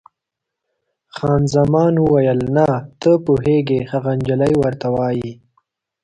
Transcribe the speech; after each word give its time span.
خان 1.15 1.41
زمان 1.55 1.93
وویل: 1.99 2.39
نه، 2.55 2.67
ته 3.01 3.11
پوهېږې، 3.25 3.79
هغه 3.91 4.09
انجلۍ 4.15 4.53
ورته 4.57 4.87
وایي. 4.95 5.31